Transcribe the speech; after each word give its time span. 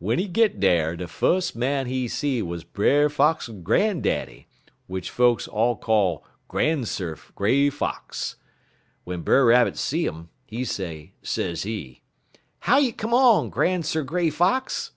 "W'en 0.00 0.18
he 0.18 0.28
git 0.28 0.60
dar, 0.60 0.96
de 0.96 1.08
fus' 1.08 1.54
man 1.54 1.86
he 1.86 2.06
see 2.06 2.42
wuz 2.42 2.58
Brer 2.62 3.08
Fox 3.08 3.48
gran'daddy, 3.48 4.46
w'ich 4.86 5.08
folks 5.08 5.48
all 5.48 5.76
call 5.76 6.18
'im 6.26 6.30
Gran'sir' 6.46 7.16
Gray 7.34 7.70
Fox. 7.70 8.36
W'en 9.06 9.22
Brer 9.22 9.46
Rabbit 9.46 9.78
see 9.78 10.04
'im, 10.06 10.28
he 10.46 10.66
say, 10.66 11.14
sezee: 11.22 12.02
"'How 12.60 12.76
you 12.76 12.92
come 12.92 13.14
on, 13.14 13.48
Gran'sir' 13.50 14.04
Gray 14.04 14.28
Fox?' 14.28 14.90